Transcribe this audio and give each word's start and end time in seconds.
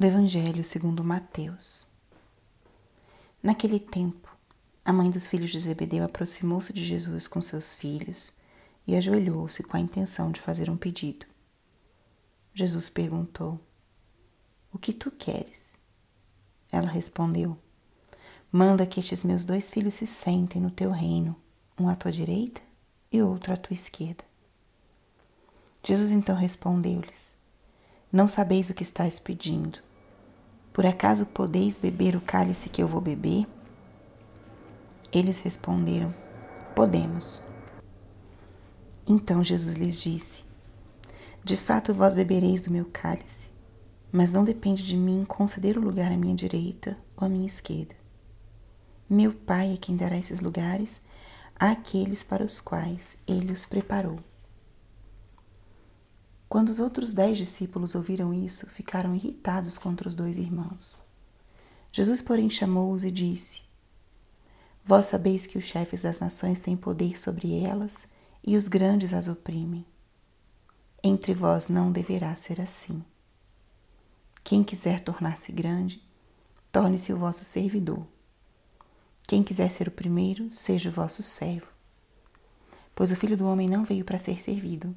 do 0.00 0.06
Evangelho 0.06 0.64
segundo 0.64 1.04
Mateus. 1.04 1.86
Naquele 3.42 3.78
tempo, 3.78 4.34
a 4.82 4.94
mãe 4.94 5.10
dos 5.10 5.26
filhos 5.26 5.50
de 5.50 5.60
Zebedeu 5.60 6.02
aproximou-se 6.02 6.72
de 6.72 6.82
Jesus 6.82 7.28
com 7.28 7.38
seus 7.42 7.74
filhos 7.74 8.32
e 8.86 8.96
ajoelhou-se 8.96 9.62
com 9.62 9.76
a 9.76 9.80
intenção 9.80 10.32
de 10.32 10.40
fazer 10.40 10.70
um 10.70 10.76
pedido. 10.78 11.26
Jesus 12.54 12.88
perguntou: 12.88 13.60
O 14.72 14.78
que 14.78 14.94
tu 14.94 15.10
queres? 15.10 15.76
Ela 16.72 16.88
respondeu: 16.88 17.54
Manda 18.50 18.86
que 18.86 19.00
estes 19.00 19.22
meus 19.22 19.44
dois 19.44 19.68
filhos 19.68 19.92
se 19.92 20.06
sentem 20.06 20.62
no 20.62 20.70
teu 20.70 20.90
reino, 20.90 21.36
um 21.78 21.90
à 21.90 21.94
tua 21.94 22.10
direita 22.10 22.62
e 23.12 23.20
outro 23.20 23.52
à 23.52 23.56
tua 23.58 23.74
esquerda. 23.74 24.24
Jesus 25.84 26.10
então 26.10 26.34
respondeu-lhes: 26.34 27.34
Não 28.10 28.26
sabeis 28.26 28.70
o 28.70 28.74
que 28.74 28.82
estáis 28.82 29.20
pedindo. 29.20 29.89
Por 30.72 30.86
acaso 30.86 31.26
podeis 31.26 31.76
beber 31.76 32.14
o 32.14 32.20
cálice 32.20 32.68
que 32.68 32.82
eu 32.82 32.86
vou 32.86 33.00
beber? 33.00 33.46
Eles 35.12 35.40
responderam: 35.40 36.14
Podemos. 36.74 37.42
Então 39.06 39.42
Jesus 39.42 39.76
lhes 39.76 39.96
disse: 39.96 40.44
De 41.44 41.56
fato 41.56 41.92
vós 41.92 42.14
bebereis 42.14 42.62
do 42.62 42.70
meu 42.70 42.84
cálice, 42.84 43.46
mas 44.12 44.30
não 44.30 44.44
depende 44.44 44.84
de 44.84 44.96
mim 44.96 45.24
conceder 45.24 45.76
o 45.76 45.80
lugar 45.80 46.12
à 46.12 46.16
minha 46.16 46.34
direita 46.34 46.96
ou 47.16 47.26
à 47.26 47.28
minha 47.28 47.46
esquerda. 47.46 47.96
Meu 49.08 49.32
Pai 49.32 49.74
é 49.74 49.76
quem 49.76 49.96
dará 49.96 50.16
esses 50.16 50.40
lugares 50.40 51.04
àqueles 51.58 52.22
para 52.22 52.44
os 52.44 52.60
quais 52.60 53.18
ele 53.26 53.52
os 53.52 53.66
preparou. 53.66 54.20
Quando 56.50 56.70
os 56.70 56.80
outros 56.80 57.14
dez 57.14 57.38
discípulos 57.38 57.94
ouviram 57.94 58.34
isso, 58.34 58.66
ficaram 58.66 59.14
irritados 59.14 59.78
contra 59.78 60.08
os 60.08 60.16
dois 60.16 60.36
irmãos. 60.36 61.00
Jesus, 61.92 62.20
porém, 62.20 62.50
chamou-os 62.50 63.04
e 63.04 63.10
disse: 63.12 63.62
Vós 64.84 65.06
sabeis 65.06 65.46
que 65.46 65.56
os 65.56 65.62
chefes 65.62 66.02
das 66.02 66.18
nações 66.18 66.58
têm 66.58 66.76
poder 66.76 67.20
sobre 67.20 67.62
elas 67.62 68.08
e 68.44 68.56
os 68.56 68.66
grandes 68.66 69.14
as 69.14 69.28
oprimem. 69.28 69.86
Entre 71.04 71.32
vós 71.32 71.68
não 71.68 71.92
deverá 71.92 72.34
ser 72.34 72.60
assim. 72.60 73.00
Quem 74.42 74.64
quiser 74.64 74.98
tornar-se 74.98 75.52
grande, 75.52 76.02
torne-se 76.72 77.12
o 77.12 77.16
vosso 77.16 77.44
servidor. 77.44 78.04
Quem 79.22 79.44
quiser 79.44 79.70
ser 79.70 79.86
o 79.86 79.92
primeiro, 79.92 80.50
seja 80.50 80.88
o 80.88 80.92
vosso 80.92 81.22
servo. 81.22 81.68
Pois 82.92 83.12
o 83.12 83.16
filho 83.16 83.36
do 83.36 83.46
homem 83.46 83.68
não 83.68 83.84
veio 83.84 84.04
para 84.04 84.18
ser 84.18 84.42
servido, 84.42 84.96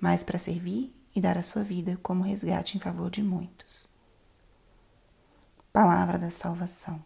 mas 0.00 0.24
para 0.24 0.38
servir 0.38 0.94
e 1.14 1.20
dar 1.20 1.36
a 1.36 1.42
sua 1.42 1.62
vida 1.62 1.98
como 2.02 2.22
resgate 2.22 2.76
em 2.76 2.80
favor 2.80 3.10
de 3.10 3.22
muitos. 3.22 3.88
Palavra 5.72 6.18
da 6.18 6.30
salvação. 6.30 7.02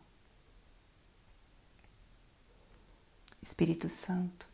Espírito 3.42 3.91
Santo, 3.91 4.48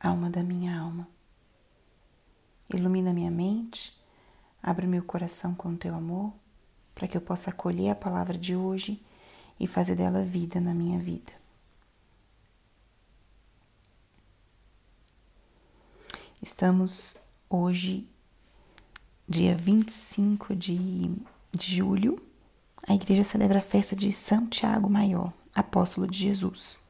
alma 0.00 0.30
da 0.30 0.42
minha 0.42 0.78
alma, 0.78 1.06
ilumina 2.72 3.12
minha 3.12 3.30
mente, 3.30 3.94
abre 4.62 4.86
meu 4.86 5.02
coração 5.04 5.54
com 5.54 5.76
teu 5.76 5.94
amor, 5.94 6.32
para 6.94 7.06
que 7.06 7.16
eu 7.16 7.20
possa 7.20 7.50
acolher 7.50 7.90
a 7.90 7.94
palavra 7.94 8.38
de 8.38 8.56
hoje 8.56 9.04
e 9.60 9.66
fazer 9.66 9.96
dela 9.96 10.24
vida 10.24 10.60
na 10.60 10.72
minha 10.72 10.98
vida. 10.98 11.32
Estamos 16.40 17.18
hoje, 17.54 18.08
dia 19.28 19.56
25 19.56 20.56
de, 20.56 20.76
de 21.52 21.76
julho, 21.76 22.20
a 22.86 22.94
igreja 22.94 23.22
celebra 23.22 23.60
a 23.60 23.62
festa 23.62 23.94
de 23.94 24.12
São 24.12 24.46
Tiago 24.48 24.90
Maior, 24.90 25.32
apóstolo 25.54 26.06
de 26.06 26.18
Jesus. 26.18 26.80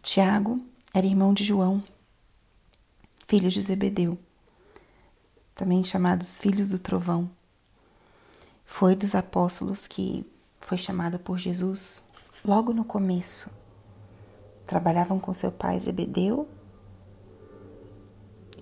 Tiago 0.00 0.64
era 0.94 1.06
irmão 1.06 1.34
de 1.34 1.42
João, 1.42 1.82
filho 3.26 3.50
de 3.50 3.60
Zebedeu, 3.60 4.16
também 5.54 5.82
chamados 5.82 6.38
filhos 6.38 6.70
do 6.70 6.78
trovão. 6.78 7.28
Foi 8.64 8.94
dos 8.94 9.14
apóstolos 9.14 9.86
que 9.86 10.24
foi 10.60 10.78
chamado 10.78 11.18
por 11.18 11.36
Jesus 11.36 12.08
logo 12.44 12.72
no 12.72 12.84
começo. 12.84 13.52
Trabalhavam 14.64 15.18
com 15.18 15.34
seu 15.34 15.50
pai 15.50 15.80
Zebedeu 15.80 16.48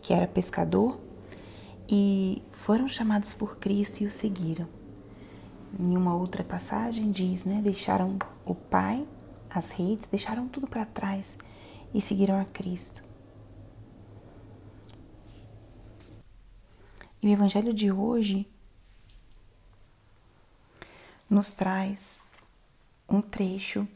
que 0.06 0.12
era 0.12 0.28
pescador, 0.28 1.00
e 1.89 2.41
foram 2.53 2.89
chamados 2.89 3.34
por 3.34 3.56
Cristo 3.56 4.03
e 4.03 4.06
o 4.06 4.11
seguiram. 4.11 4.69
Em 5.77 5.97
uma 5.97 6.15
outra 6.15 6.44
passagem 6.44 7.11
diz, 7.11 7.44
né, 7.44 7.61
deixaram 7.61 8.17
o 8.44 8.55
pai, 8.55 9.05
as 9.50 9.72
redes, 9.72 10.06
deixaram 10.06 10.47
tudo 10.47 10.69
para 10.69 10.87
trás 10.87 11.37
e 11.93 12.00
seguiram 12.00 12.41
a 12.41 12.44
Cristo. 12.44 13.03
E 17.21 17.27
o 17.27 17.31
evangelho 17.31 17.75
de 17.75 17.91
hoje 17.91 18.49
nos 21.28 21.50
traz 21.50 22.23
um 23.09 23.21
trecho 23.21 23.88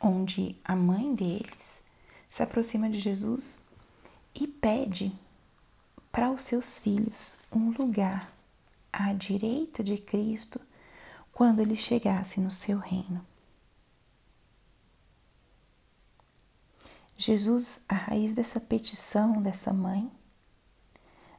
onde 0.00 0.56
a 0.64 0.74
mãe 0.74 1.14
deles 1.14 1.80
se 2.28 2.42
aproxima 2.42 2.90
de 2.90 2.98
Jesus 2.98 3.65
e 4.38 4.46
pede 4.46 5.12
para 6.12 6.30
os 6.30 6.42
seus 6.42 6.78
filhos 6.78 7.34
um 7.50 7.70
lugar 7.70 8.32
à 8.92 9.12
direita 9.12 9.82
de 9.82 9.98
Cristo 9.98 10.60
quando 11.32 11.60
ele 11.60 11.76
chegasse 11.76 12.40
no 12.40 12.50
seu 12.50 12.78
reino. 12.78 13.24
Jesus, 17.18 17.82
a 17.88 17.94
raiz 17.94 18.34
dessa 18.34 18.60
petição 18.60 19.40
dessa 19.40 19.72
mãe, 19.72 20.10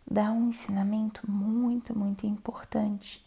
dá 0.09 0.31
um 0.31 0.49
ensinamento 0.49 1.29
muito, 1.29 1.97
muito 1.97 2.25
importante 2.25 3.23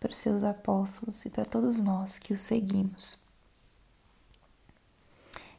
para 0.00 0.10
os 0.10 0.16
seus 0.16 0.42
apóstolos 0.42 1.24
e 1.26 1.30
para 1.30 1.44
todos 1.44 1.78
nós 1.78 2.18
que 2.18 2.32
o 2.32 2.38
seguimos. 2.38 3.18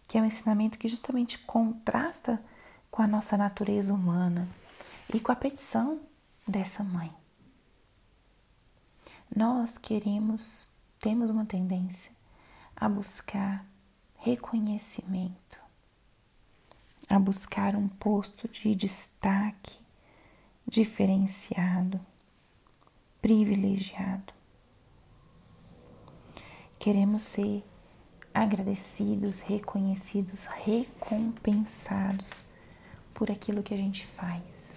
Que 0.07 0.17
é 0.17 0.21
um 0.21 0.25
ensinamento 0.25 0.79
que 0.79 0.87
justamente 0.87 1.37
contrasta 1.39 2.43
com 2.99 3.03
a 3.03 3.07
nossa 3.07 3.37
natureza 3.37 3.93
humana 3.93 4.45
e 5.13 5.21
com 5.21 5.31
a 5.31 5.35
petição 5.37 6.01
dessa 6.45 6.83
mãe. 6.83 7.09
Nós 9.33 9.77
queremos, 9.77 10.67
temos 10.99 11.29
uma 11.29 11.45
tendência 11.45 12.11
a 12.75 12.89
buscar 12.89 13.65
reconhecimento, 14.17 15.61
a 17.07 17.17
buscar 17.17 17.73
um 17.73 17.87
posto 17.87 18.49
de 18.49 18.75
destaque 18.75 19.79
diferenciado, 20.67 22.01
privilegiado. 23.21 24.33
Queremos 26.77 27.21
ser 27.21 27.63
agradecidos, 28.33 29.39
reconhecidos, 29.39 30.43
recompensados 30.43 32.48
por 33.19 33.29
aquilo 33.29 33.61
que 33.61 33.73
a 33.73 33.77
gente 33.77 34.07
faz. 34.07 34.71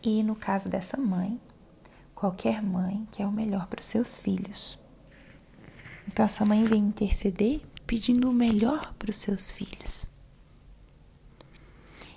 E 0.00 0.22
no 0.22 0.36
caso 0.36 0.68
dessa 0.68 0.96
mãe, 0.96 1.40
qualquer 2.14 2.62
mãe 2.62 3.04
quer 3.10 3.26
o 3.26 3.32
melhor 3.32 3.66
para 3.66 3.80
os 3.80 3.86
seus 3.86 4.16
filhos. 4.16 4.78
Então 6.06 6.24
essa 6.24 6.46
mãe 6.46 6.62
vem 6.62 6.78
interceder 6.78 7.60
pedindo 7.84 8.30
o 8.30 8.32
melhor 8.32 8.94
para 8.94 9.10
os 9.10 9.16
seus 9.16 9.50
filhos. 9.50 10.06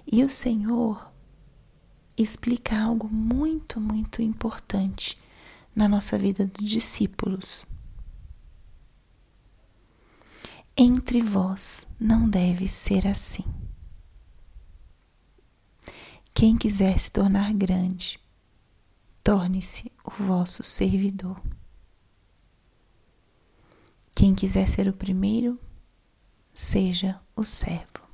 E 0.06 0.24
o 0.24 0.30
Senhor 0.30 1.12
explica 2.16 2.80
algo 2.80 3.10
muito, 3.10 3.82
muito 3.82 4.22
importante 4.22 5.18
na 5.76 5.90
nossa 5.90 6.20
vida 6.20 6.46
de 6.46 6.66
discípulos. 6.66 7.66
Entre 10.82 11.20
vós 11.20 11.94
não 12.00 12.30
deve 12.30 12.66
ser 12.66 13.06
assim. 13.06 13.44
Quem 16.34 16.58
quiser 16.58 16.98
se 16.98 17.12
tornar 17.12 17.54
grande, 17.54 18.18
torne-se 19.22 19.92
o 20.06 20.10
vosso 20.10 20.64
servidor. 20.64 21.38
Quem 24.16 24.34
quiser 24.34 24.70
ser 24.70 24.88
o 24.88 24.94
primeiro, 24.94 25.60
seja 26.54 27.20
o 27.36 27.44
servo. 27.44 28.08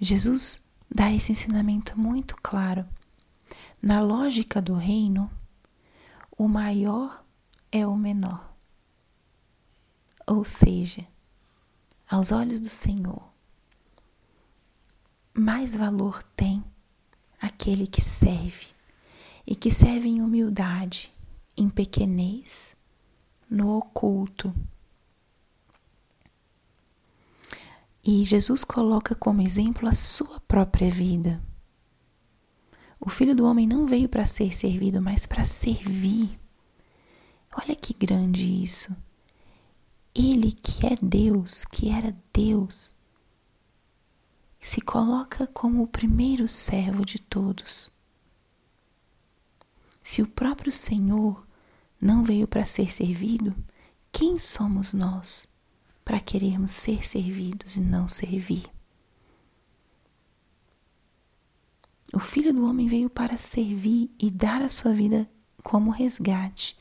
Jesus 0.00 0.68
dá 0.92 1.12
esse 1.12 1.30
ensinamento 1.30 1.96
muito 1.96 2.34
claro. 2.42 2.84
Na 3.80 4.00
lógica 4.00 4.60
do 4.60 4.74
reino, 4.74 5.30
o 6.36 6.48
maior 6.48 7.24
é 7.70 7.86
o 7.86 7.94
menor. 7.94 8.55
Ou 10.26 10.44
seja, 10.44 11.06
aos 12.10 12.32
olhos 12.32 12.60
do 12.60 12.68
Senhor, 12.68 13.22
mais 15.32 15.76
valor 15.76 16.22
tem 16.34 16.64
aquele 17.40 17.86
que 17.86 18.00
serve 18.00 18.66
e 19.46 19.54
que 19.54 19.70
serve 19.70 20.08
em 20.08 20.20
humildade, 20.20 21.12
em 21.56 21.68
pequenez, 21.68 22.74
no 23.48 23.76
oculto. 23.76 24.52
E 28.02 28.24
Jesus 28.24 28.64
coloca 28.64 29.14
como 29.14 29.42
exemplo 29.42 29.88
a 29.88 29.92
sua 29.92 30.40
própria 30.40 30.90
vida. 30.90 31.40
O 32.98 33.08
filho 33.08 33.36
do 33.36 33.44
homem 33.44 33.66
não 33.66 33.86
veio 33.86 34.08
para 34.08 34.26
ser 34.26 34.54
servido, 34.54 35.00
mas 35.00 35.26
para 35.26 35.44
servir. 35.44 36.36
Olha 37.56 37.76
que 37.76 37.94
grande 37.94 38.64
isso. 38.64 38.94
Ele 40.18 40.52
que 40.52 40.86
é 40.86 40.96
Deus, 40.96 41.66
que 41.66 41.90
era 41.90 42.16
Deus, 42.32 42.94
se 44.58 44.80
coloca 44.80 45.46
como 45.46 45.82
o 45.82 45.86
primeiro 45.86 46.48
servo 46.48 47.04
de 47.04 47.18
todos. 47.18 47.90
Se 50.02 50.22
o 50.22 50.26
próprio 50.26 50.72
Senhor 50.72 51.46
não 52.00 52.24
veio 52.24 52.48
para 52.48 52.64
ser 52.64 52.90
servido, 52.94 53.54
quem 54.10 54.38
somos 54.38 54.94
nós 54.94 55.46
para 56.02 56.18
querermos 56.18 56.72
ser 56.72 57.06
servidos 57.06 57.76
e 57.76 57.80
não 57.80 58.08
servir? 58.08 58.70
O 62.14 62.18
Filho 62.18 62.54
do 62.54 62.66
Homem 62.66 62.88
veio 62.88 63.10
para 63.10 63.36
servir 63.36 64.10
e 64.18 64.30
dar 64.30 64.62
a 64.62 64.70
sua 64.70 64.94
vida 64.94 65.28
como 65.62 65.90
resgate 65.90 66.74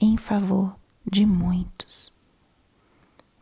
em 0.00 0.16
favor 0.16 0.74
de 1.08 1.24
muitos. 1.24 2.13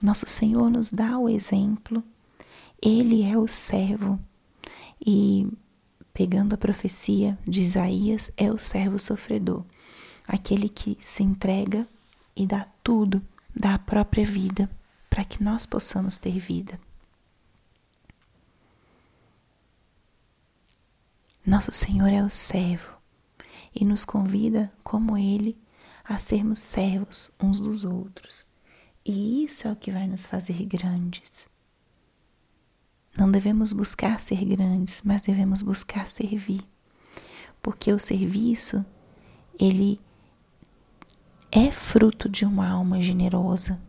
Nosso 0.03 0.27
Senhor 0.27 0.69
nos 0.69 0.91
dá 0.91 1.17
o 1.17 1.29
exemplo, 1.29 2.03
Ele 2.83 3.23
é 3.23 3.39
o 3.39 3.47
servo 3.47 4.19
e, 5.01 5.49
pegando 6.13 6.55
a 6.55 6.59
profecia 6.59 7.39
de 7.47 7.61
Isaías, 7.61 8.33
é 8.37 8.51
o 8.51 8.59
servo 8.59 8.99
sofredor, 8.99 9.65
aquele 10.27 10.69
que 10.69 10.99
se 11.01 11.23
entrega 11.23 11.87
e 12.35 12.49
dá 12.49 12.67
tudo, 12.83 13.23
dá 13.55 13.75
a 13.75 13.79
própria 13.79 14.27
vida 14.27 14.69
para 15.09 15.25
que 15.25 15.41
nós 15.41 15.67
possamos 15.67 16.19
ter 16.19 16.37
vida. 16.37 16.81
Nosso 21.47 21.71
Senhor 21.71 22.09
é 22.09 22.25
o 22.25 22.31
servo 22.31 22.91
e 23.73 23.85
nos 23.85 24.05
convida, 24.05 24.73
como 24.83 25.17
Ele, 25.17 25.57
a 26.05 26.19
sermos 26.19 26.59
servos 26.59 27.31
uns 27.41 27.61
dos 27.61 27.85
outros. 27.85 28.51
E 29.05 29.45
isso 29.45 29.67
é 29.67 29.73
o 29.73 29.77
que 29.77 29.91
vai 29.91 30.07
nos 30.07 30.25
fazer 30.25 30.65
grandes. 30.65 31.49
Não 33.17 33.31
devemos 33.31 33.73
buscar 33.73 34.21
ser 34.21 34.45
grandes, 34.45 35.03
mas 35.03 35.23
devemos 35.23 35.61
buscar 35.61 36.09
servir. 36.09 36.63
Porque 37.61 37.93
o 37.93 37.99
serviço, 37.99 38.85
ele 39.59 40.01
é 41.51 41.71
fruto 41.73 42.29
de 42.29 42.45
uma 42.45 42.69
alma 42.69 43.03
generosa, 43.03 43.81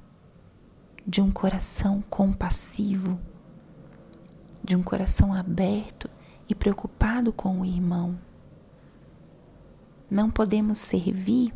de 1.05 1.21
um 1.21 1.31
coração 1.31 2.01
compassivo, 2.09 3.19
de 4.63 4.75
um 4.75 4.81
coração 4.81 5.33
aberto 5.33 6.09
e 6.49 6.55
preocupado 6.55 7.31
com 7.31 7.61
o 7.61 7.65
irmão. 7.65 8.19
Não 10.09 10.29
podemos 10.29 10.79
servir 10.79 11.53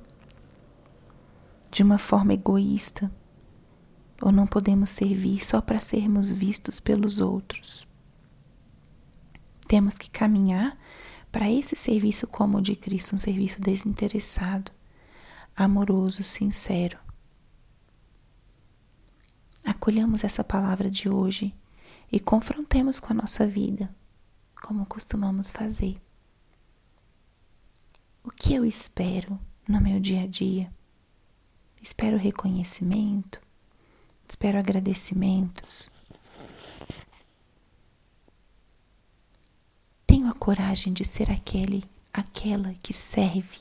de 1.70 1.84
uma 1.84 1.98
forma 1.98 2.34
egoísta 2.34 3.12
ou 4.22 4.32
não 4.32 4.48
podemos 4.48 4.90
servir 4.90 5.46
só 5.46 5.62
para 5.62 5.80
sermos 5.80 6.32
vistos 6.32 6.80
pelos 6.80 7.20
outros. 7.20 7.88
Temos 9.68 9.98
que 9.98 10.10
caminhar 10.10 10.78
para 11.32 11.50
esse 11.50 11.76
serviço 11.76 12.26
como 12.28 12.58
o 12.58 12.62
de 12.62 12.76
Cristo, 12.76 13.16
um 13.16 13.20
serviço 13.20 13.62
desinteressado, 13.62 14.72
amoroso, 15.56 16.24
sincero. 16.24 16.98
Acolhamos 19.64 20.24
essa 20.24 20.44
palavra 20.44 20.90
de 20.90 21.10
hoje 21.10 21.54
e 22.12 22.20
confrontemos 22.20 23.00
com 23.00 23.12
a 23.12 23.16
nossa 23.16 23.46
vida 23.46 23.94
como 24.62 24.86
costumamos 24.86 25.52
fazer. 25.52 26.02
O 28.24 28.32
que 28.32 28.54
eu 28.54 28.66
espero 28.66 29.40
no 29.68 29.80
meu 29.80 30.00
dia 30.00 30.24
a 30.24 30.28
dia? 30.28 30.74
Espero 31.82 32.18
reconhecimento, 32.18 33.40
espero 34.28 34.58
agradecimentos. 34.58 35.90
Tenho 40.06 40.28
a 40.28 40.34
coragem 40.34 40.94
de 40.94 41.06
ser 41.06 41.32
aquele, 41.32 41.84
aquela 42.14 42.74
que 42.76 42.94
serve. 42.94 43.60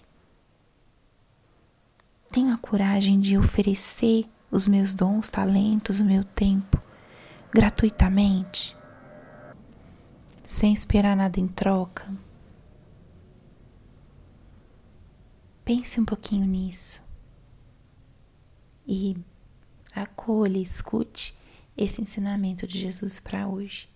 Tenho 2.30 2.52
a 2.52 2.58
coragem 2.58 3.20
de 3.20 3.38
oferecer 3.38 4.28
os 4.50 4.66
meus 4.66 4.94
dons, 4.94 5.28
talentos, 5.28 6.00
o 6.00 6.04
meu 6.04 6.24
tempo 6.24 6.80
gratuitamente 7.52 8.76
sem 10.46 10.72
esperar 10.72 11.16
nada 11.16 11.40
em 11.40 11.48
troca? 11.48 12.08
Pense 15.64 16.00
um 16.00 16.04
pouquinho 16.04 16.46
nisso 16.46 17.04
e 18.86 19.16
acolha, 20.02 20.58
escute 20.58 21.36
esse 21.76 22.00
ensinamento 22.00 22.66
de 22.66 22.78
Jesus 22.78 23.18
para 23.18 23.46
hoje. 23.46 23.88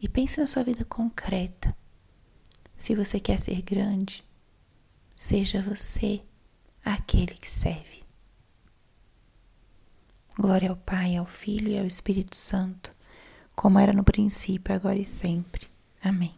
E 0.00 0.08
pense 0.08 0.40
na 0.40 0.46
sua 0.46 0.62
vida 0.62 0.84
concreta. 0.84 1.76
Se 2.76 2.94
você 2.94 3.18
quer 3.18 3.38
ser 3.38 3.62
grande, 3.62 4.24
seja 5.16 5.60
você 5.60 6.22
aquele 6.84 7.34
que 7.34 7.50
serve. 7.50 8.04
Glória 10.36 10.70
ao 10.70 10.76
Pai, 10.76 11.16
ao 11.16 11.26
Filho 11.26 11.68
e 11.68 11.78
ao 11.78 11.84
Espírito 11.84 12.36
Santo 12.36 12.96
como 13.58 13.76
era 13.76 13.92
no 13.92 14.04
princípio, 14.04 14.72
agora 14.72 15.00
e 15.00 15.04
sempre. 15.04 15.66
Amém. 16.00 16.37